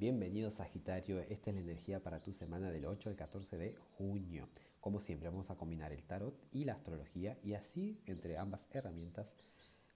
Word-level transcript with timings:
Bienvenido 0.00 0.50
Sagitario, 0.50 1.20
esta 1.20 1.50
es 1.50 1.56
la 1.56 1.60
energía 1.60 2.02
para 2.02 2.20
tu 2.20 2.32
semana 2.32 2.70
del 2.70 2.86
8 2.86 3.10
al 3.10 3.16
14 3.16 3.58
de 3.58 3.76
junio. 3.98 4.48
Como 4.80 4.98
siempre 4.98 5.28
vamos 5.28 5.50
a 5.50 5.56
combinar 5.56 5.92
el 5.92 6.04
tarot 6.04 6.34
y 6.52 6.64
la 6.64 6.72
astrología 6.72 7.36
y 7.44 7.52
así 7.52 8.00
entre 8.06 8.38
ambas 8.38 8.66
herramientas 8.72 9.36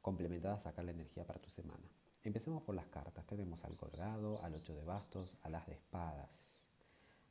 complementadas 0.03 0.62
sacar 0.62 0.85
la 0.85 0.90
energía 0.90 1.27
para 1.27 1.40
tu 1.40 1.48
semana. 1.48 1.90
Empecemos 2.22 2.62
por 2.64 2.75
las 2.75 2.87
cartas. 2.88 3.27
Tenemos 3.27 3.64
al 3.64 3.79
colgado, 3.79 4.43
al 4.43 4.53
8 4.53 4.75
de 4.75 4.85
bastos, 4.85 5.39
a 5.43 5.48
las 5.48 5.67
de 5.67 5.72
espadas. 5.72 6.61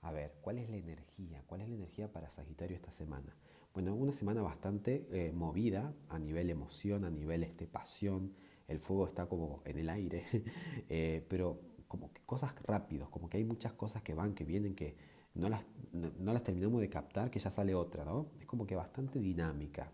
A 0.01 0.11
ver, 0.11 0.33
¿cuál 0.41 0.57
es 0.57 0.67
la 0.67 0.77
energía? 0.77 1.43
¿Cuál 1.45 1.61
es 1.61 1.69
la 1.69 1.75
energía 1.75 2.11
para 2.11 2.31
Sagitario 2.31 2.75
esta 2.75 2.89
semana? 2.89 3.37
Bueno, 3.71 3.93
una 3.93 4.13
semana 4.13 4.41
bastante 4.41 5.07
eh, 5.11 5.31
movida 5.31 5.93
a 6.09 6.17
nivel 6.17 6.49
emoción, 6.49 7.05
a 7.05 7.11
nivel 7.11 7.43
este, 7.43 7.67
pasión. 7.67 8.33
El 8.67 8.79
fuego 8.79 9.05
está 9.05 9.27
como 9.27 9.61
en 9.63 9.77
el 9.77 9.89
aire, 9.89 10.25
eh, 10.89 11.23
pero 11.29 11.72
como 11.93 12.11
que 12.11 12.23
cosas 12.25 12.55
rápidos, 12.63 13.07
como 13.09 13.29
que 13.29 13.37
hay 13.37 13.43
muchas 13.43 13.71
cosas 13.73 14.01
que 14.01 14.15
van, 14.15 14.33
que 14.33 14.45
vienen, 14.45 14.73
que 14.73 14.95
no 15.35 15.47
las, 15.47 15.63
no, 15.91 16.33
las 16.33 16.43
terminamos 16.43 16.81
de 16.81 16.89
captar, 16.89 17.29
que 17.29 17.37
ya 17.37 17.51
sale 17.51 17.75
otra, 17.75 18.03
¿no? 18.03 18.31
Es 18.39 18.47
como 18.47 18.65
que 18.65 18.75
bastante 18.75 19.19
dinámica. 19.19 19.91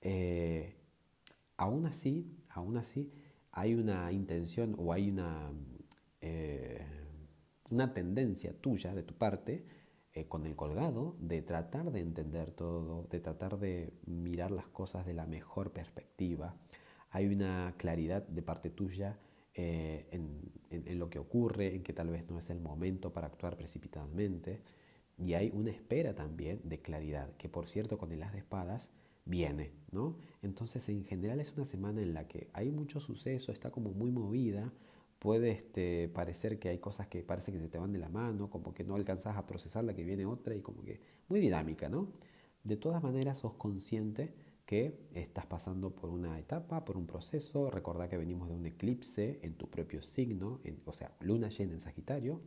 Eh, 0.00 0.74
aún 1.56 1.86
así, 1.86 2.36
aún 2.48 2.76
así, 2.76 3.12
hay 3.52 3.76
una 3.76 4.10
intención 4.10 4.74
o 4.78 4.92
hay 4.92 5.10
una, 5.10 5.52
eh, 6.20 6.84
una 7.70 7.94
tendencia 7.94 8.52
tuya, 8.60 8.92
de 8.96 9.04
tu 9.04 9.14
parte, 9.14 9.64
eh, 10.12 10.26
con 10.26 10.44
el 10.44 10.56
colgado, 10.56 11.14
de 11.20 11.40
tratar 11.40 11.92
de 11.92 12.00
entender 12.00 12.50
todo, 12.50 13.06
de 13.10 13.20
tratar 13.20 13.60
de 13.60 13.92
mirar 14.06 14.50
las 14.50 14.66
cosas 14.66 15.06
de 15.06 15.14
la 15.14 15.26
mejor 15.26 15.72
perspectiva. 15.72 16.56
Hay 17.10 17.28
una 17.28 17.74
claridad 17.76 18.26
de 18.26 18.42
parte 18.42 18.70
tuya 18.70 19.20
eh, 19.60 20.06
en, 20.12 20.98
lo 21.00 21.10
que 21.10 21.18
ocurre, 21.18 21.74
en 21.74 21.82
que 21.82 21.92
tal 21.92 22.10
vez 22.10 22.30
no 22.30 22.38
es 22.38 22.48
el 22.48 22.60
momento 22.60 23.12
para 23.12 23.26
actuar 23.26 23.56
precipitadamente. 23.56 24.60
Y 25.18 25.34
hay 25.34 25.50
una 25.52 25.70
espera 25.70 26.14
también 26.14 26.60
de 26.62 26.78
claridad, 26.78 27.32
que 27.36 27.48
por 27.48 27.66
cierto 27.66 27.98
con 27.98 28.12
el 28.12 28.22
as 28.22 28.32
de 28.32 28.38
espadas 28.38 28.92
viene, 29.24 29.72
¿no? 29.90 30.16
Entonces 30.42 30.88
en 30.88 31.04
general 31.04 31.40
es 31.40 31.52
una 31.56 31.64
semana 31.64 32.02
en 32.02 32.14
la 32.14 32.28
que 32.28 32.48
hay 32.52 32.70
mucho 32.70 33.00
suceso, 33.00 33.50
está 33.50 33.72
como 33.72 33.90
muy 33.90 34.12
movida, 34.12 34.72
puede 35.18 35.50
este, 35.50 36.08
parecer 36.08 36.60
que 36.60 36.68
hay 36.68 36.78
cosas 36.78 37.08
que 37.08 37.24
parece 37.24 37.50
que 37.50 37.58
se 37.58 37.68
te 37.68 37.78
van 37.78 37.92
de 37.92 37.98
la 37.98 38.08
mano, 38.08 38.48
como 38.50 38.72
que 38.72 38.84
no 38.84 38.94
alcanzas 38.94 39.36
a 39.36 39.44
procesar 39.44 39.82
la 39.82 39.92
que 39.92 40.04
viene 40.04 40.24
otra 40.24 40.54
y 40.54 40.60
como 40.60 40.84
que 40.84 41.00
muy 41.28 41.40
dinámica, 41.40 41.88
¿no? 41.88 42.12
De 42.62 42.76
todas 42.76 43.02
maneras 43.02 43.38
sos 43.38 43.54
consciente 43.54 44.34
que 44.68 45.00
estás 45.14 45.46
pasando 45.46 45.94
por 45.94 46.10
una 46.10 46.38
etapa, 46.38 46.84
por 46.84 46.98
un 46.98 47.06
proceso. 47.06 47.70
Recordá 47.70 48.06
que 48.06 48.18
venimos 48.18 48.50
de 48.50 48.54
un 48.54 48.66
eclipse 48.66 49.40
en 49.40 49.54
tu 49.54 49.70
propio 49.70 50.02
signo, 50.02 50.60
o 50.84 50.92
sea, 50.92 51.10
luna 51.20 51.48
llena 51.48 51.72
en 51.72 51.80
Sagitario, 51.80 52.42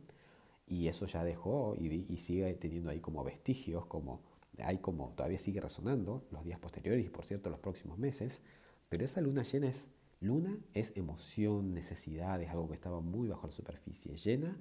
y 0.64 0.86
eso 0.86 1.04
ya 1.06 1.24
dejó 1.24 1.74
y, 1.74 2.16
sigue 2.18 2.54
teniendo 2.54 2.90
ahí 2.90 3.00
como 3.00 3.24
vestigios, 3.24 3.86
como 3.86 4.22
hay 4.58 4.78
como 4.78 5.14
todavía 5.16 5.40
sigue 5.40 5.60
resonando 5.60 6.24
los 6.30 6.44
días 6.44 6.60
posteriores 6.60 7.04
y 7.04 7.08
por 7.08 7.24
cierto 7.24 7.50
los 7.50 7.58
próximos 7.58 7.98
meses. 7.98 8.40
Pero 8.88 9.04
esa 9.04 9.20
luna 9.20 9.42
llena 9.42 9.66
es 9.66 9.90
luna 10.20 10.56
es 10.74 10.96
emoción, 10.96 11.74
necesidad, 11.74 12.40
es 12.40 12.50
algo 12.50 12.68
que 12.68 12.74
estaba 12.74 13.00
muy 13.00 13.26
bajo 13.26 13.48
la 13.48 13.52
superficie. 13.52 14.14
Llena, 14.14 14.56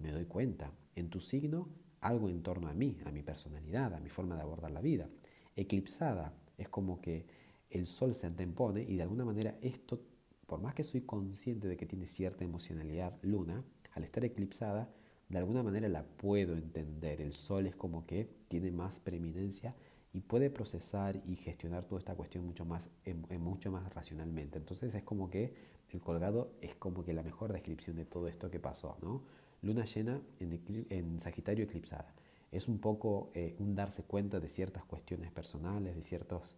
me 0.00 0.12
doy 0.12 0.26
cuenta. 0.26 0.70
En 0.94 1.08
tu 1.08 1.20
signo, 1.20 1.70
algo 2.02 2.28
en 2.28 2.42
torno 2.42 2.68
a 2.68 2.74
mí, 2.74 2.98
a 3.06 3.10
mi 3.10 3.22
personalidad, 3.22 3.94
a 3.94 4.00
mi 4.00 4.10
forma 4.10 4.36
de 4.36 4.42
abordar 4.42 4.70
la 4.70 4.82
vida. 4.82 5.08
Eclipsada, 5.56 6.34
es 6.58 6.68
como 6.68 7.00
que 7.00 7.26
el 7.70 7.86
sol 7.86 8.14
se 8.14 8.26
antepone 8.26 8.82
y 8.82 8.96
de 8.96 9.02
alguna 9.02 9.24
manera 9.24 9.56
esto, 9.60 10.00
por 10.46 10.60
más 10.60 10.74
que 10.74 10.84
soy 10.84 11.02
consciente 11.02 11.68
de 11.68 11.76
que 11.76 11.86
tiene 11.86 12.06
cierta 12.06 12.44
emocionalidad 12.44 13.18
luna, 13.22 13.64
al 13.92 14.04
estar 14.04 14.24
eclipsada, 14.24 14.90
de 15.28 15.38
alguna 15.38 15.62
manera 15.62 15.88
la 15.88 16.04
puedo 16.04 16.54
entender. 16.54 17.20
El 17.20 17.32
sol 17.32 17.66
es 17.66 17.74
como 17.74 18.06
que 18.06 18.28
tiene 18.48 18.70
más 18.70 19.00
preeminencia 19.00 19.74
y 20.12 20.20
puede 20.20 20.50
procesar 20.50 21.20
y 21.26 21.36
gestionar 21.36 21.84
toda 21.84 21.98
esta 21.98 22.14
cuestión 22.14 22.46
mucho 22.46 22.64
más, 22.64 22.90
mucho 23.38 23.70
más 23.70 23.92
racionalmente. 23.92 24.58
Entonces 24.58 24.94
es 24.94 25.02
como 25.02 25.28
que 25.28 25.54
el 25.90 26.00
colgado 26.00 26.52
es 26.60 26.74
como 26.74 27.04
que 27.04 27.12
la 27.12 27.22
mejor 27.22 27.52
descripción 27.52 27.96
de 27.96 28.04
todo 28.04 28.28
esto 28.28 28.50
que 28.50 28.60
pasó. 28.60 28.96
¿no? 29.02 29.22
Luna 29.62 29.84
llena 29.84 30.20
en, 30.38 30.86
en 30.90 31.20
Sagitario 31.20 31.64
eclipsada 31.64 32.14
es 32.52 32.68
un 32.68 32.78
poco 32.78 33.30
eh, 33.34 33.56
un 33.58 33.74
darse 33.74 34.02
cuenta 34.04 34.40
de 34.40 34.48
ciertas 34.48 34.84
cuestiones 34.84 35.30
personales, 35.30 35.94
de 35.94 36.02
ciertos 36.02 36.56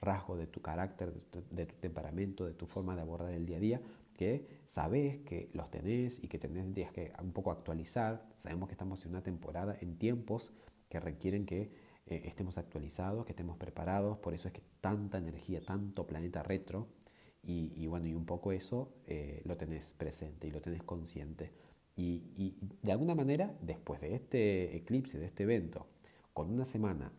rasgos 0.00 0.38
de 0.38 0.46
tu 0.46 0.60
carácter, 0.62 1.12
de 1.12 1.20
tu, 1.20 1.42
temperamento, 1.80 2.46
de 2.46 2.54
tu 2.54 2.66
forma 2.66 2.94
de 2.94 3.02
abordar 3.02 3.32
el 3.32 3.46
día 3.46 3.56
a 3.56 3.60
día, 3.60 3.80
que 4.14 4.46
sabes 4.64 5.18
que 5.20 5.50
los 5.52 5.70
tenés 5.70 6.22
y 6.22 6.28
que 6.28 6.38
tendrías 6.38 6.92
que 6.92 7.12
un 7.22 7.32
poco 7.32 7.50
actualizar. 7.50 8.26
Sabemos 8.36 8.68
que 8.68 8.74
estamos 8.74 9.04
en 9.04 9.12
una 9.12 9.22
temporada, 9.22 9.76
en 9.80 9.96
tiempos 9.96 10.52
que 10.88 11.00
requieren 11.00 11.46
que 11.46 11.70
eh, 12.06 12.22
estemos 12.24 12.58
actualizados, 12.58 13.24
que 13.24 13.32
estemos 13.32 13.56
preparados, 13.56 14.18
por 14.18 14.34
eso 14.34 14.48
es 14.48 14.54
que 14.54 14.62
tanta 14.80 15.18
energía, 15.18 15.60
tanto 15.60 16.06
planeta 16.06 16.42
retro, 16.42 16.88
y, 17.42 17.86
bueno, 17.86 18.06
y 18.06 18.14
un 18.14 18.26
poco 18.26 18.52
eso 18.52 18.92
eh, 19.06 19.40
lo 19.44 19.56
tenés 19.56 19.94
presente 19.94 20.46
y 20.46 20.50
lo 20.50 20.60
tenés 20.60 20.82
consciente. 20.82 21.50
Y, 21.96 22.54
de 22.82 22.92
alguna 22.92 23.14
manera, 23.14 23.54
después 23.60 24.00
de 24.00 24.14
este 24.14 24.76
eclipse, 24.76 25.18
de 25.18 25.26
este 25.26 25.42
evento, 25.42 25.86
con 26.32 26.50
una 26.50 26.64
semana 26.64 27.12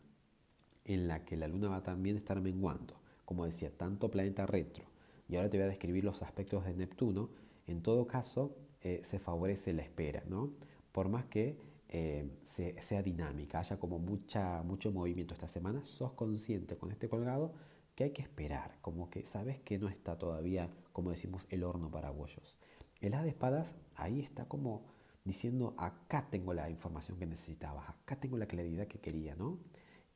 en 0.86 1.08
la 1.08 1.24
que 1.24 1.38
la 1.38 1.48
luna 1.48 1.70
va 1.70 1.84
también 1.84 2.16
a 2.16 2.20
estar 2.20 2.42
menguando, 2.42 2.96
como 3.26 3.46
decía, 3.46 3.70
tanto 3.78 4.10
planeta 4.10 4.48
retro, 4.48 4.86
y 5.28 5.36
ahora 5.36 5.50
te 5.50 5.58
voy 5.58 5.66
a 5.66 5.70
describir 5.70 6.04
los 6.04 6.24
aspectos 6.24 6.66
de 6.66 6.74
Neptuno, 6.74 7.30
en 7.68 7.82
todo 7.82 8.08
caso 8.08 8.56
eh, 8.82 9.02
se 9.04 9.20
favorece 9.20 9.74
la 9.74 9.84
espera, 9.84 10.24
¿no? 10.28 10.52
Por 10.92 11.08
más 11.10 11.26
que 11.26 11.58
eh, 11.88 12.28
sea 12.44 13.04
dinámica, 13.04 13.60
haya 13.60 13.78
como 13.78 14.00
mucha, 14.00 14.64
mucho 14.64 14.92
movimiento 14.92 15.34
esta 15.34 15.48
semana, 15.48 15.86
sos 15.86 16.14
consciente 16.14 16.76
con 16.78 16.92
este 16.92 17.08
colgado 17.08 17.54
que 17.96 18.06
hay 18.06 18.12
que 18.12 18.22
esperar, 18.22 18.78
como 18.82 19.10
que 19.10 19.26
sabes 19.26 19.60
que 19.60 19.78
no 19.78 19.90
está 19.90 20.18
todavía, 20.18 20.70
como 20.94 21.12
decimos, 21.12 21.48
el 21.50 21.64
horno 21.64 21.92
para 21.92 22.10
bollos. 22.10 22.56
El 23.02 23.16
as 23.16 23.24
de 23.24 23.30
espadas 23.30 23.76
ahí 23.96 24.20
está 24.20 24.46
como 24.48 24.84
diciendo, 25.26 25.76
acá 25.78 26.28
tengo 26.30 26.54
la 26.54 26.70
información 26.70 27.18
que 27.18 27.26
necesitabas, 27.26 27.90
acá 27.90 28.20
tengo 28.20 28.38
la 28.38 28.48
claridad 28.48 28.88
que 28.88 29.00
quería, 29.00 29.36
¿no? 29.36 29.60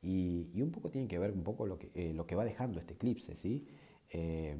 Y, 0.02 0.60
un 0.60 0.70
poco 0.70 0.90
tiene 0.90 1.08
que 1.08 1.18
ver 1.18 1.32
un 1.32 1.42
poco 1.42 1.66
lo 1.66 1.78
que, 1.78 1.90
eh, 1.94 2.12
lo 2.14 2.26
que 2.26 2.36
va 2.36 2.44
dejando 2.44 2.78
este 2.78 2.94
eclipse, 2.94 3.36
¿sí? 3.36 3.66
Eh, 4.10 4.56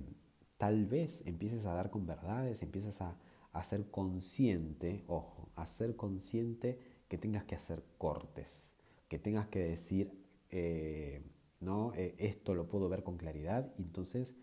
tal 0.56 0.86
vez 0.86 1.22
empieces 1.26 1.66
a 1.66 1.74
dar 1.74 1.90
con 1.90 2.06
verdades, 2.06 2.62
empieces 2.62 3.00
a, 3.00 3.16
ser 3.62 3.90
consciente, 3.90 5.02
ojo, 5.06 5.48
a 5.56 5.66
ser 5.66 5.96
consciente 5.96 6.78
que 7.08 7.16
tengas 7.16 7.44
que 7.44 7.54
hacer 7.54 7.82
cortes, 7.96 8.74
que 9.08 9.18
tengas 9.18 9.48
que 9.48 9.60
decir, 9.60 10.12
eh, 10.50 11.22
no, 11.60 11.94
esto 11.94 12.54
lo 12.54 12.68
puedo 12.68 12.90
ver 12.90 13.02
con 13.02 13.16
claridad, 13.16 13.72
y 13.78 13.82
entonces 13.82 14.36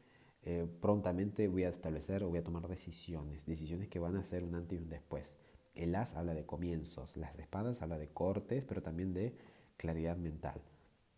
eh, 0.45 0.67
prontamente 0.81 1.47
voy 1.47 1.63
a 1.63 1.69
establecer 1.69 2.23
o 2.23 2.29
voy 2.29 2.39
a 2.39 2.43
tomar 2.43 2.67
decisiones, 2.67 3.45
decisiones 3.45 3.87
que 3.87 3.99
van 3.99 4.17
a 4.17 4.23
ser 4.23 4.43
un 4.43 4.55
antes 4.55 4.77
y 4.77 4.81
un 4.81 4.89
después. 4.89 5.37
El 5.73 5.95
as 5.95 6.15
habla 6.15 6.33
de 6.33 6.45
comienzos, 6.45 7.15
las 7.17 7.37
espadas 7.39 7.81
habla 7.81 7.97
de 7.97 8.09
cortes, 8.09 8.63
pero 8.63 8.81
también 8.81 9.13
de 9.13 9.35
claridad 9.77 10.17
mental. 10.17 10.61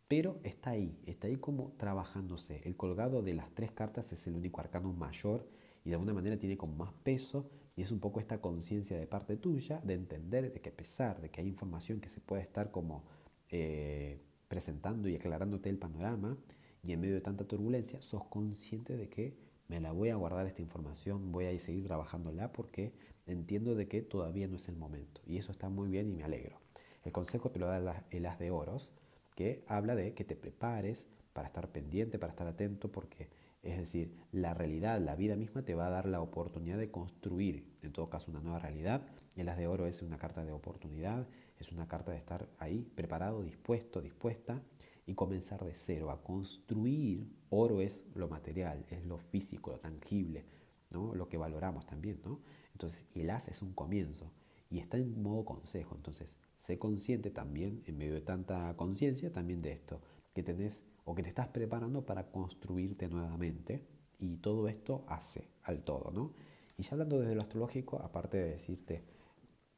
Pero 0.08 0.40
está 0.44 0.72
ahí, 0.72 1.00
está 1.06 1.28
ahí 1.28 1.38
como 1.38 1.72
trabajándose. 1.78 2.62
El 2.64 2.78
colgado 2.78 3.24
de 3.24 3.34
las 3.34 3.50
tres 3.56 3.72
cartas 3.72 4.14
es 4.14 4.28
el 4.28 4.36
único 4.36 4.62
arcano 4.62 4.94
mayor 4.94 5.48
y 5.84 5.90
de 5.90 5.96
alguna 5.96 6.14
manera 6.14 6.38
tiene 6.38 6.58
como 6.58 6.76
más 6.76 6.94
peso 7.04 7.50
y 7.76 7.82
es 7.82 7.92
un 7.92 8.00
poco 8.00 8.20
esta 8.20 8.40
conciencia 8.40 8.98
de 8.98 9.08
parte 9.08 9.38
tuya 9.38 9.82
de 9.84 9.96
entender 9.96 10.54
de 10.54 10.62
que 10.62 10.70
a 10.70 10.76
pesar 10.76 11.20
de 11.20 11.30
que 11.30 11.42
hay 11.42 11.48
información 11.48 12.00
que 12.00 12.10
se 12.10 12.22
puede 12.22 12.44
estar 12.44 12.72
como 12.72 13.04
eh, 13.50 14.20
presentando 14.48 15.10
y 15.10 15.16
aclarándote 15.16 15.70
el 15.70 15.78
panorama, 15.78 16.38
y 16.86 16.94
en 16.94 17.02
medio 17.02 17.16
de 17.16 17.22
tanta 17.22 17.48
turbulencia 17.48 18.02
sos 18.02 18.26
consciente 18.26 18.96
de 18.96 19.10
que 19.10 19.36
me 19.68 19.80
la 19.80 19.92
voy 19.92 20.10
a 20.10 20.16
guardar 20.16 20.46
esta 20.46 20.62
información, 20.62 21.32
voy 21.32 21.46
a 21.46 21.60
seguir 21.60 21.86
trabajándola 21.86 22.52
porque 22.52 22.94
entiendo 23.26 23.74
de 23.74 23.88
que 23.88 24.02
todavía 24.02 24.48
no 24.48 24.58
es 24.58 24.70
el 24.70 24.76
momento. 24.76 25.22
Y 25.26 25.38
eso 25.38 25.52
está 25.52 25.70
muy 25.70 25.90
bien 25.90 26.10
y 26.10 26.14
me 26.14 26.24
alegro. 26.24 26.60
El 27.04 27.12
consejo 27.12 27.50
te 27.50 27.60
lo 27.60 27.68
da 27.68 28.06
el 28.12 28.26
as 28.26 28.40
de 28.40 28.52
oros, 28.52 28.92
que 29.36 29.64
habla 29.68 29.96
de 29.96 30.14
que 30.14 30.24
te 30.24 30.36
prepares 30.36 31.08
para 31.34 31.48
estar 31.48 31.70
pendiente, 31.70 32.20
para 32.20 32.32
estar 32.32 32.48
atento, 32.48 32.92
porque 32.92 33.30
es 33.64 33.78
decir, 33.78 34.16
la 34.32 34.54
realidad, 34.54 35.00
la 35.00 35.16
vida 35.16 35.36
misma 35.36 35.64
te 35.64 35.74
va 35.74 35.88
a 35.88 35.90
dar 35.90 36.06
la 36.06 36.22
oportunidad 36.22 36.78
de 36.78 36.92
construir, 36.92 37.66
en 37.82 37.92
todo 37.92 38.10
caso, 38.10 38.30
una 38.30 38.40
nueva 38.40 38.60
realidad. 38.60 39.02
El 39.36 39.50
as 39.50 39.58
de 39.58 39.66
oro 39.66 39.88
es 39.88 40.04
una 40.04 40.18
carta 40.18 40.46
de 40.46 40.52
oportunidad, 40.52 41.28
es 41.60 41.72
una 41.72 41.88
carta 41.88 42.12
de 42.12 42.18
estar 42.18 42.48
ahí 42.60 42.88
preparado, 42.96 43.42
dispuesto, 43.42 44.02
dispuesta 44.02 44.62
y 45.06 45.14
comenzar 45.14 45.64
de 45.64 45.76
cero, 45.76 46.12
a 46.12 46.22
construir. 46.24 47.28
Oro 47.50 47.82
es 47.82 48.06
lo 48.16 48.28
material, 48.28 48.86
es 48.90 49.06
lo 49.06 49.18
físico, 49.18 49.72
lo 49.72 49.80
tangible, 49.80 50.46
¿no? 50.92 51.14
lo 51.14 51.30
que 51.30 51.38
valoramos 51.38 51.86
también. 51.86 52.20
¿no? 52.26 52.42
Entonces, 52.72 53.06
el 53.14 53.30
as 53.30 53.48
es 53.48 53.62
un 53.62 53.74
comienzo 53.74 54.32
y 54.70 54.80
está 54.80 54.98
en 54.98 55.22
modo 55.22 55.46
consejo. 55.46 55.96
Entonces, 55.96 56.36
sé 56.58 56.78
consciente 56.78 57.30
también, 57.30 57.84
en 57.86 57.98
medio 57.98 58.14
de 58.14 58.22
tanta 58.22 58.76
conciencia, 58.76 59.32
también 59.32 59.62
de 59.62 59.72
esto, 59.72 60.02
que 60.34 60.44
tenés 60.44 60.84
o 61.06 61.14
que 61.16 61.24
te 61.24 61.30
estás 61.30 61.48
preparando 61.48 62.06
para 62.06 62.32
construirte 62.32 63.08
nuevamente 63.08 63.86
y 64.18 64.38
todo 64.38 64.68
esto 64.68 65.06
hace 65.08 65.50
al 65.64 65.84
todo. 65.84 66.12
¿no? 66.12 66.34
Y 66.78 66.84
ya 66.84 66.92
hablando 66.92 67.20
desde 67.20 67.36
lo 67.36 67.42
astrológico, 67.42 68.00
aparte 68.02 68.38
de 68.38 68.50
decirte 68.52 69.04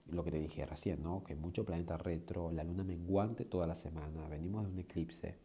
lo 0.10 0.24
que 0.24 0.32
te 0.32 0.40
dije 0.40 0.66
recién, 0.66 1.04
¿no? 1.04 1.24
Que 1.24 1.36
mucho 1.36 1.66
planeta 1.66 1.98
retro, 1.98 2.52
la 2.52 2.64
luna 2.64 2.84
menguante 2.84 3.46
toda 3.46 3.68
la 3.68 3.76
semana, 3.76 4.28
venimos 4.28 4.64
de 4.64 4.72
un 4.72 4.80
eclipse. 4.80 5.36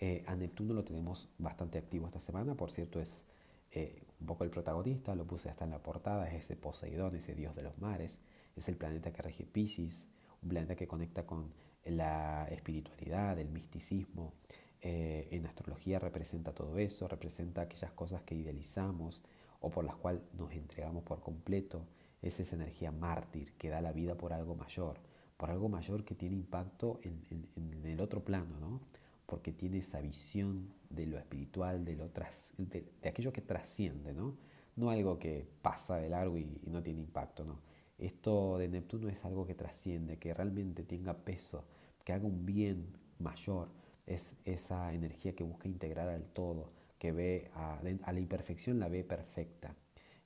Eh, 0.00 0.24
a 0.26 0.36
Neptuno 0.36 0.74
lo 0.74 0.84
tenemos 0.84 1.28
bastante 1.38 1.78
activo 1.78 2.06
esta 2.06 2.20
semana, 2.20 2.54
por 2.54 2.70
cierto, 2.70 3.00
es 3.00 3.24
eh, 3.72 4.02
un 4.20 4.26
poco 4.26 4.44
el 4.44 4.50
protagonista, 4.50 5.14
lo 5.14 5.26
puse 5.26 5.48
hasta 5.50 5.64
en 5.64 5.70
la 5.70 5.82
portada, 5.82 6.28
es 6.28 6.44
ese 6.44 6.56
Poseidón, 6.56 7.16
ese 7.16 7.34
dios 7.34 7.54
de 7.54 7.62
los 7.62 7.78
mares, 7.78 8.20
es 8.56 8.68
el 8.68 8.76
planeta 8.76 9.12
que 9.12 9.22
rige 9.22 9.44
Pisces, 9.44 10.06
un 10.42 10.50
planeta 10.50 10.76
que 10.76 10.86
conecta 10.86 11.26
con 11.26 11.52
la 11.84 12.46
espiritualidad, 12.48 13.38
el 13.38 13.48
misticismo. 13.48 14.34
Eh, 14.80 15.28
en 15.32 15.46
astrología 15.46 15.98
representa 15.98 16.54
todo 16.54 16.78
eso, 16.78 17.08
representa 17.08 17.62
aquellas 17.62 17.90
cosas 17.92 18.22
que 18.22 18.36
idealizamos 18.36 19.22
o 19.60 19.70
por 19.70 19.84
las 19.84 19.96
cuales 19.96 20.22
nos 20.34 20.52
entregamos 20.52 21.02
por 21.02 21.20
completo 21.20 21.84
es 22.22 22.40
esa 22.40 22.56
energía 22.56 22.90
mártir 22.90 23.52
que 23.52 23.68
da 23.68 23.80
la 23.80 23.92
vida 23.92 24.16
por 24.16 24.32
algo 24.32 24.54
mayor, 24.54 24.98
por 25.36 25.50
algo 25.50 25.68
mayor 25.68 26.04
que 26.04 26.14
tiene 26.14 26.36
impacto 26.36 27.00
en, 27.02 27.84
el 27.84 28.00
otro 28.00 28.24
plano, 28.24 28.58
¿no? 28.58 28.80
porque 29.26 29.52
tiene 29.52 29.78
esa 29.78 30.00
visión 30.00 30.72
de 30.90 31.06
lo 31.06 31.18
espiritual, 31.18 31.84
de, 31.84 31.96
lo 31.96 32.08
de, 32.08 33.08
aquello 33.08 33.32
que 33.32 33.42
trasciende, 33.42 34.12
¿no? 34.12 34.36
no 34.76 34.90
algo 34.90 35.18
que 35.18 35.46
pasa 35.62 35.96
de 35.96 36.08
largo 36.08 36.38
y, 36.38 36.60
no 36.66 36.82
tiene 36.82 37.00
impacto. 37.00 37.44
¿no? 37.44 37.60
Esto 37.98 38.58
de 38.58 38.68
Neptuno 38.68 39.08
es 39.08 39.24
algo 39.24 39.46
que 39.46 39.54
trasciende, 39.54 40.18
que 40.18 40.34
realmente 40.34 40.82
tenga 40.82 41.14
peso, 41.14 41.64
que 42.04 42.12
haga 42.12 42.26
un 42.26 42.44
bien 42.46 42.86
mayor, 43.18 43.68
es 44.06 44.34
esa 44.44 44.92
energía 44.94 45.34
que 45.36 45.44
busca 45.44 45.68
integrar 45.68 46.08
al 46.08 46.24
todo, 46.24 46.72
que 46.98 47.12
ve 47.12 47.50
a 47.54 47.80
la 47.82 48.18
imperfección 48.18 48.80
la 48.80 48.88
ve 48.88 49.04
perfecta 49.04 49.74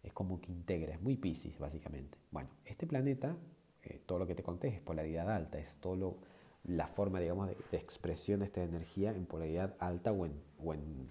es 0.02 0.12
como 0.12 0.40
que 0.40 0.50
integra, 0.50 0.94
es 0.94 1.00
muy 1.00 1.16
Pisces 1.16 1.58
básicamente. 1.58 2.18
Bueno, 2.30 2.50
este 2.64 2.86
planeta, 2.86 3.36
eh, 3.82 4.00
todo 4.04 4.18
lo 4.18 4.26
que 4.26 4.34
te 4.34 4.42
conté 4.42 4.68
es 4.68 4.80
polaridad 4.80 5.30
alta, 5.30 5.58
es 5.58 5.76
todo 5.76 6.18
la 6.64 6.86
forma, 6.86 7.20
digamos, 7.20 7.48
de, 7.48 7.76
expresión 7.76 8.40
de 8.40 8.46
esta 8.46 8.62
energía 8.62 9.10
en 9.10 9.26
polaridad 9.26 9.74
alta 9.78 10.12
o 10.12 10.26
en, 10.26 10.32
o, 10.58 10.74
en, 10.74 11.10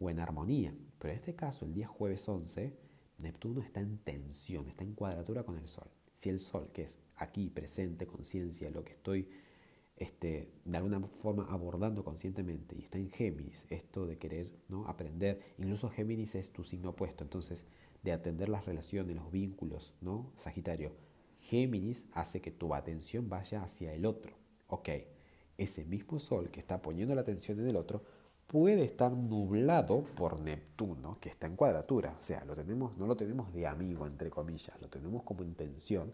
o 0.00 0.10
en 0.10 0.20
armonía. 0.20 0.74
Pero 0.98 1.12
en 1.12 1.18
este 1.18 1.34
caso, 1.34 1.64
el 1.64 1.74
día 1.74 1.86
jueves 1.86 2.28
11, 2.28 2.72
Neptuno 3.18 3.62
está 3.62 3.80
en 3.80 3.98
tensión, 3.98 4.68
está 4.68 4.84
en 4.84 4.94
cuadratura 4.94 5.44
con 5.44 5.56
el 5.58 5.68
Sol. 5.68 5.88
Si 6.12 6.28
el 6.28 6.40
Sol, 6.40 6.70
que 6.72 6.82
es 6.82 6.98
aquí 7.16 7.50
presente, 7.50 8.06
conciencia, 8.06 8.70
lo 8.70 8.84
que 8.84 8.92
estoy 8.92 9.28
este, 9.96 10.50
de 10.64 10.76
alguna 10.76 11.00
forma 11.00 11.46
abordando 11.50 12.04
conscientemente 12.04 12.76
y 12.76 12.82
está 12.82 12.98
en 12.98 13.10
Géminis, 13.10 13.66
esto 13.70 14.06
de 14.06 14.18
querer 14.18 14.50
¿no? 14.68 14.86
aprender, 14.86 15.40
incluso 15.58 15.88
Géminis 15.88 16.34
es 16.34 16.52
tu 16.52 16.64
signo 16.64 16.90
opuesto, 16.90 17.24
entonces 17.24 17.64
de 18.06 18.12
atender 18.12 18.48
las 18.48 18.64
relaciones, 18.64 19.16
los 19.16 19.32
vínculos, 19.32 19.92
¿no? 20.00 20.30
Sagitario, 20.36 20.92
Géminis 21.38 22.06
hace 22.12 22.40
que 22.40 22.52
tu 22.52 22.72
atención 22.72 23.28
vaya 23.28 23.64
hacia 23.64 23.92
el 23.92 24.06
otro. 24.06 24.32
Ok, 24.68 24.90
ese 25.58 25.84
mismo 25.84 26.20
sol 26.20 26.48
que 26.50 26.60
está 26.60 26.80
poniendo 26.80 27.16
la 27.16 27.22
atención 27.22 27.58
en 27.58 27.66
el 27.66 27.74
otro 27.74 28.04
puede 28.46 28.84
estar 28.84 29.10
nublado 29.10 30.04
por 30.14 30.40
Neptuno, 30.40 31.18
que 31.20 31.28
está 31.28 31.48
en 31.48 31.56
cuadratura. 31.56 32.14
O 32.16 32.22
sea, 32.22 32.44
lo 32.44 32.54
tenemos, 32.54 32.96
no 32.96 33.08
lo 33.08 33.16
tenemos 33.16 33.52
de 33.52 33.66
amigo, 33.66 34.06
entre 34.06 34.30
comillas, 34.30 34.80
lo 34.80 34.88
tenemos 34.88 35.24
como 35.24 35.42
intención 35.42 36.12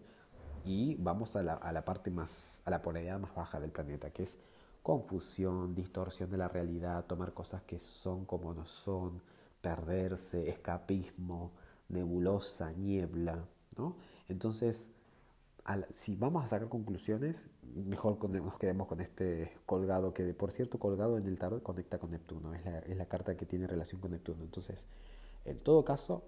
y 0.65 0.95
vamos 0.95 1.35
a 1.35 1.43
la, 1.43 1.53
a 1.53 1.71
la 1.71 1.85
parte 1.85 2.09
más, 2.09 2.63
a 2.65 2.71
la 2.71 2.81
polaridad 2.81 3.19
más 3.19 3.35
baja 3.35 3.59
del 3.59 3.71
planeta, 3.71 4.09
que 4.09 4.23
es 4.23 4.39
confusión, 4.81 5.75
distorsión 5.75 6.31
de 6.31 6.37
la 6.37 6.47
realidad, 6.47 7.05
tomar 7.05 7.35
cosas 7.35 7.61
que 7.61 7.77
son 7.77 8.25
como 8.25 8.51
no 8.55 8.65
son, 8.65 9.21
perderse, 9.61 10.49
escapismo, 10.49 11.51
nebulosa, 11.89 12.71
niebla, 12.73 13.45
¿no? 13.77 13.97
Entonces, 14.27 14.91
si 15.91 16.15
vamos 16.15 16.43
a 16.43 16.47
sacar 16.47 16.67
conclusiones, 16.67 17.47
mejor 17.61 18.17
nos 18.29 18.57
quedemos 18.57 18.87
con 18.87 18.99
este 18.99 19.51
colgado, 19.65 20.13
que 20.13 20.33
por 20.33 20.51
cierto, 20.51 20.77
colgado 20.77 21.17
en 21.17 21.25
el 21.25 21.39
tarot 21.39 21.63
conecta 21.63 21.97
con 21.99 22.11
Neptuno, 22.11 22.53
es 22.53 22.65
la, 22.65 22.79
es 22.79 22.97
la 22.97 23.05
carta 23.05 23.37
que 23.37 23.45
tiene 23.45 23.67
relación 23.67 24.01
con 24.01 24.11
Neptuno. 24.11 24.43
Entonces, 24.43 24.87
en 25.45 25.59
todo 25.59 25.85
caso, 25.85 26.23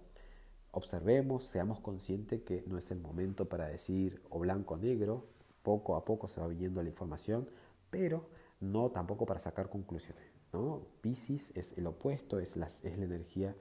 observemos, 0.71 1.43
seamos 1.43 1.79
conscientes 1.79 2.41
que 2.43 2.63
no 2.67 2.77
es 2.77 2.91
el 2.91 2.99
momento 2.99 3.47
para 3.49 3.67
decir 3.67 4.21
o 4.29 4.39
blanco 4.39 4.75
o 4.75 4.77
negro, 4.77 5.25
poco 5.63 5.95
a 5.95 6.05
poco 6.05 6.27
se 6.27 6.39
va 6.39 6.47
viniendo 6.47 6.81
la 6.81 6.89
información, 6.89 7.49
pero 7.89 8.29
no 8.59 8.91
tampoco 8.91 9.25
para 9.25 9.39
sacar 9.39 9.69
conclusiones. 9.69 10.23
¿no? 10.53 10.81
Pisces 11.01 11.51
es 11.55 11.77
el 11.77 11.87
opuesto, 11.87 12.39
es 12.39 12.55
es 12.55 12.97
la 12.97 13.03
energía 13.03 13.55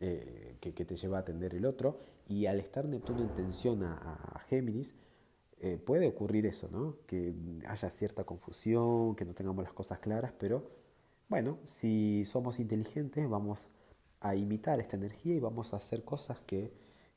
eh, 0.00 0.56
que, 0.60 0.72
te 0.72 0.96
lleva 0.96 1.18
a 1.18 1.20
atender 1.20 1.54
el 1.54 1.66
otro, 1.66 2.00
y 2.28 2.46
al 2.46 2.58
estar 2.60 2.86
Neptuno 2.86 3.20
en 3.20 3.34
tensión 3.34 3.82
a, 3.82 4.42
Géminis, 4.48 4.94
eh, 5.60 5.76
puede 5.76 6.08
ocurrir 6.08 6.46
eso, 6.46 6.68
¿no? 6.70 6.96
que 7.06 7.34
haya 7.68 7.90
cierta 7.90 8.24
confusión, 8.24 9.14
que 9.14 9.24
no 9.24 9.34
tengamos 9.34 9.62
las 9.62 9.74
cosas 9.74 9.98
claras, 9.98 10.32
pero 10.38 10.70
bueno, 11.28 11.58
si 11.64 12.24
somos 12.24 12.58
inteligentes 12.58 13.28
vamos 13.28 13.68
a 14.20 14.34
imitar 14.34 14.80
esta 14.80 14.96
energía 14.96 15.34
y 15.34 15.40
vamos 15.40 15.72
a 15.72 15.76
hacer 15.76 16.02
cosas 16.02 16.40
que, 16.40 16.72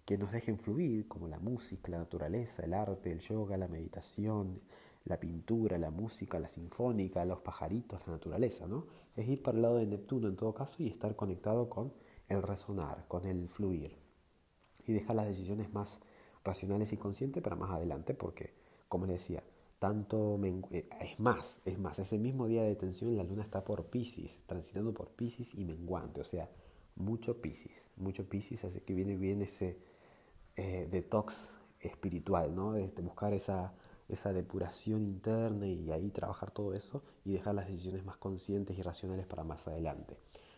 que 0.06 0.18
nos 0.18 0.32
dejen 0.32 0.58
fluir, 0.58 1.08
como 1.08 1.28
la 1.28 1.40
música, 1.40 1.90
la 1.90 2.00
naturaleza, 2.00 2.64
el 2.64 2.74
arte, 2.74 3.12
el 3.12 3.20
yoga, 3.20 3.58
la 3.58 3.68
meditación, 3.68 4.62
la 5.06 5.20
pintura, 5.20 5.78
la 5.78 5.90
música, 5.90 6.40
la 6.40 6.48
sinfónica, 6.48 7.26
los 7.26 7.40
pajaritos, 7.40 8.06
la 8.06 8.14
naturaleza, 8.14 8.68
¿no? 8.68 8.88
Es 9.16 9.28
ir 9.28 9.42
para 9.42 9.58
el 9.58 9.62
lado 9.62 9.78
de 9.78 9.86
Neptuno 9.86 10.28
en 10.28 10.36
todo 10.36 10.54
caso 10.54 10.82
y 10.84 10.88
estar 10.88 11.16
conectado 11.16 11.70
con 11.70 11.94
el 12.34 12.44
resonar, 12.44 13.06
con 13.08 13.26
el 13.26 13.50
fluir. 13.50 13.98
Y 14.86 14.94
dejar 14.94 15.16
las 15.16 15.28
decisiones 15.28 15.74
más 15.74 16.02
racionales 16.44 16.92
y 16.94 16.98
conscientes 16.98 17.42
para 17.42 17.56
más 17.56 17.72
adelante, 17.72 18.14
porque, 18.14 18.54
como 18.90 19.06
les 19.06 19.22
decía, 19.22 19.44
tanto 19.80 20.40
eh, 20.44 20.88
es 21.02 21.20
más, 21.20 21.60
es 21.66 21.78
más, 21.78 22.00
ese 22.00 22.18
mismo 22.18 22.48
día 22.48 22.64
de 22.64 22.76
tensión 22.76 23.16
la 23.18 23.24
luna 23.24 23.44
está 23.44 23.64
por 23.64 23.88
Pisces, 23.88 24.44
transitando 24.46 24.94
por 24.94 25.10
Pisces 25.10 25.54
y 25.56 25.66
menguante, 25.66 26.22
o 26.22 26.24
sea, 26.24 26.50
mucho 26.96 27.42
Pisces, 27.42 27.92
mucho 27.98 28.30
Pisces, 28.30 28.64
así 28.64 28.82
que 28.82 28.94
viene 28.94 29.18
bien 29.18 29.42
ese 29.42 29.78
eh, 30.56 30.88
detox 30.90 31.58
espiritual, 31.80 32.56
¿no? 32.56 32.72
De, 32.72 32.90
buscar 33.02 33.34
esa, 33.34 33.74
esa 34.08 34.32
depuración 34.32 35.04
interna 35.04 35.68
y 35.68 35.92
ahí 35.92 36.12
trabajar 36.12 36.52
todo 36.52 36.74
eso 36.74 37.04
y 37.26 37.34
dejar 37.34 37.56
las 37.56 37.68
decisiones 37.68 38.06
más 38.06 38.18
conscientes 38.18 38.78
y 38.78 38.82
racionales 38.82 39.26
para 39.26 39.44
más 39.44 39.68
adelante. 39.68 40.18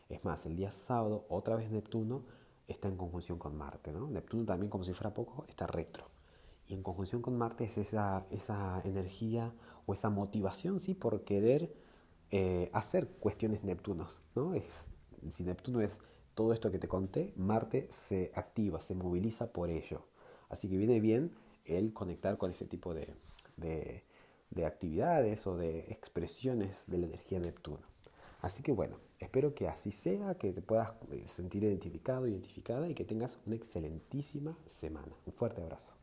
Es 0.09 0.23
más, 0.23 0.45
el 0.45 0.55
día 0.55 0.71
sábado, 0.71 1.25
otra 1.29 1.55
vez 1.55 1.71
Neptuno 1.71 2.23
está 2.67 2.87
en 2.87 2.97
conjunción 2.97 3.39
con 3.39 3.57
Marte. 3.57 3.91
¿no? 3.91 4.07
Neptuno 4.07 4.45
también, 4.45 4.69
como 4.69 4.83
si 4.83 4.93
fuera 4.93 5.13
poco, 5.13 5.45
está 5.47 5.67
retro. 5.67 6.05
Y 6.67 6.73
en 6.73 6.83
conjunción 6.83 7.21
con 7.21 7.37
Marte 7.37 7.65
es 7.65 7.77
esa, 7.77 8.25
esa 8.31 8.81
energía 8.85 9.53
o 9.85 9.93
esa 9.93 10.09
motivación 10.09 10.79
¿sí? 10.79 10.93
por 10.93 11.23
querer 11.23 11.73
eh, 12.31 12.69
hacer 12.73 13.07
cuestiones 13.07 13.63
Neptunos. 13.63 14.21
¿no? 14.35 14.53
Es, 14.53 14.89
si 15.29 15.43
Neptuno 15.43 15.81
es 15.81 16.01
todo 16.33 16.53
esto 16.53 16.71
que 16.71 16.79
te 16.79 16.87
conté, 16.87 17.33
Marte 17.35 17.87
se 17.91 18.31
activa, 18.35 18.81
se 18.81 18.95
moviliza 18.95 19.51
por 19.51 19.69
ello. 19.69 20.05
Así 20.49 20.69
que 20.69 20.77
viene 20.77 20.99
bien 20.99 21.35
el 21.65 21.93
conectar 21.93 22.37
con 22.37 22.51
ese 22.51 22.65
tipo 22.65 22.93
de, 22.93 23.13
de 23.57 24.65
actividades 24.65 25.47
o 25.47 25.57
de 25.57 25.79
expresiones 25.89 26.85
de 26.87 26.97
la 26.99 27.05
energía 27.07 27.39
Neptuno. 27.39 27.94
Así 28.45 28.61
que 28.61 28.71
bueno, 28.71 28.99
espero 29.17 29.55
que 29.55 29.67
así 29.67 29.89
sea, 29.89 30.35
que 30.35 30.53
te 30.53 30.61
puedas 30.61 30.93
eh, 31.09 31.23
sentir 31.25 31.63
identificado, 31.63 32.27
identificada 32.27 32.87
y 32.87 32.93
que 32.93 33.03
tengas 33.03 33.39
una 33.47 33.55
excelentísima 33.55 34.55
semana. 34.67 35.15
Un 35.25 35.33
fuerte 35.33 35.63
abrazo. 35.63 35.95